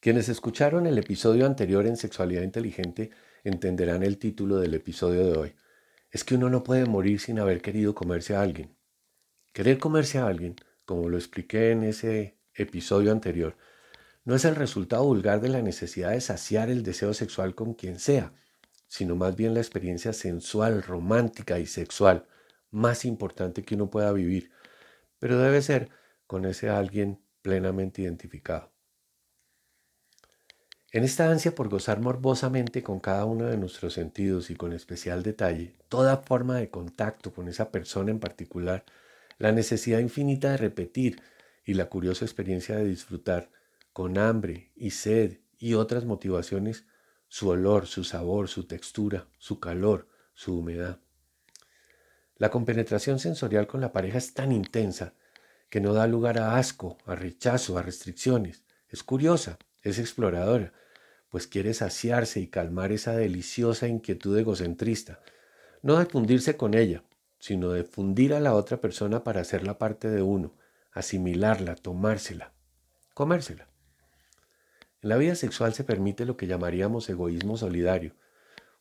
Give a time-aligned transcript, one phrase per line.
[0.00, 3.10] Quienes escucharon el episodio anterior en Sexualidad Inteligente
[3.42, 5.54] entenderán el título del episodio de hoy.
[6.12, 8.76] Es que uno no puede morir sin haber querido comerse a alguien.
[9.52, 13.56] Querer comerse a alguien, como lo expliqué en ese episodio anterior,
[14.24, 17.98] no es el resultado vulgar de la necesidad de saciar el deseo sexual con quien
[17.98, 18.32] sea,
[18.86, 22.28] sino más bien la experiencia sensual, romántica y sexual
[22.70, 24.52] más importante que uno pueda vivir,
[25.18, 25.90] pero debe ser
[26.28, 28.77] con ese alguien plenamente identificado.
[30.90, 35.22] En esta ansia por gozar morbosamente con cada uno de nuestros sentidos y con especial
[35.22, 38.86] detalle toda forma de contacto con esa persona en particular,
[39.36, 41.20] la necesidad infinita de repetir
[41.66, 43.50] y la curiosa experiencia de disfrutar
[43.92, 46.86] con hambre y sed y otras motivaciones
[47.28, 51.00] su olor, su sabor, su textura, su calor, su humedad.
[52.36, 55.12] La compenetración sensorial con la pareja es tan intensa
[55.68, 58.64] que no da lugar a asco, a rechazo, a restricciones.
[58.88, 60.72] Es curiosa, es exploradora,
[61.30, 65.20] pues quiere saciarse y calmar esa deliciosa inquietud egocentrista,
[65.82, 67.04] no de fundirse con ella,
[67.38, 70.54] sino de fundir a la otra persona para hacerla parte de uno,
[70.92, 72.52] asimilarla, tomársela,
[73.14, 73.68] comérsela.
[75.02, 78.14] En la vida sexual se permite lo que llamaríamos egoísmo solidario,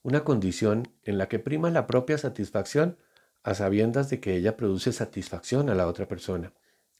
[0.01, 2.97] una condición en la que prima la propia satisfacción
[3.43, 6.53] a sabiendas de que ella produce satisfacción a la otra persona,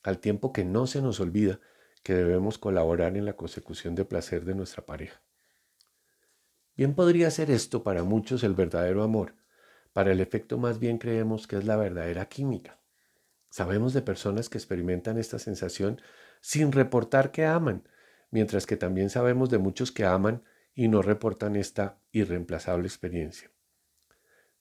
[0.04, 1.59] al tiempo que no se nos olvida
[2.04, 5.22] que debemos colaborar en la consecución de placer de nuestra pareja.
[6.78, 9.33] Bien podría ser esto para muchos el verdadero amor,
[9.94, 12.80] para el efecto más bien creemos que es la verdadera química.
[13.50, 16.00] Sabemos de personas que experimentan esta sensación
[16.39, 17.89] sin reportar que aman,
[18.30, 20.44] mientras que también sabemos de muchos que aman
[20.75, 23.50] y no reportan esta irreemplazable experiencia.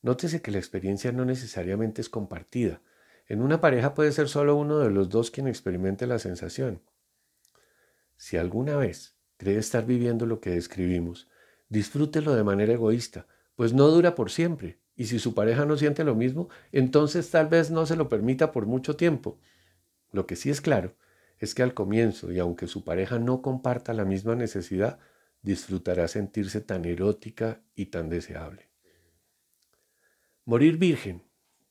[0.01, 2.81] Nótese que la experiencia no necesariamente es compartida.
[3.27, 6.81] En una pareja puede ser solo uno de los dos quien experimente la sensación.
[8.17, 11.29] Si alguna vez cree estar viviendo lo que describimos,
[11.69, 16.05] disfrútelo de manera egoísta, pues no dura por siempre, y si su pareja no siente
[16.05, 19.39] lo mismo, entonces tal vez no se lo permita por mucho tiempo.
[20.13, 20.95] Lo que sí es claro
[21.39, 24.99] es que al comienzo, y aunque su pareja no comparta la misma necesidad,
[25.43, 28.71] disfrutará sentirse tan erótica y tan deseable.
[30.45, 31.23] Morir virgen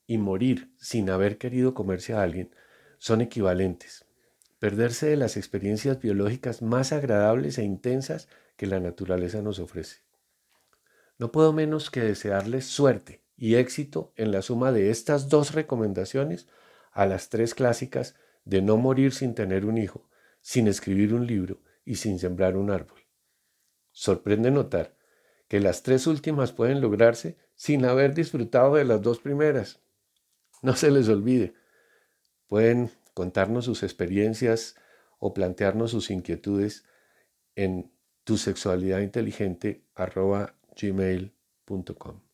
[0.06, 2.54] y morir sin haber querido comerse a alguien
[2.98, 4.04] son equivalentes.
[4.58, 10.02] Perderse de las experiencias biológicas más agradables e intensas que la naturaleza nos ofrece.
[11.18, 16.48] No puedo menos que desearles suerte y éxito en la suma de estas dos recomendaciones
[16.92, 18.14] a las tres clásicas
[18.44, 20.08] de no morir sin tener un hijo,
[20.40, 23.00] sin escribir un libro y sin sembrar un árbol.
[23.92, 24.96] Sorprende notar
[25.48, 29.80] que las tres últimas pueden lograrse sin haber disfrutado de las dos primeras.
[30.62, 31.54] No se les olvide.
[32.46, 34.76] Pueden contarnos sus experiencias
[35.18, 36.84] o plantearnos sus inquietudes
[37.54, 37.95] en
[38.26, 39.84] tu sexualidad inteligente
[40.76, 42.25] gmail.com.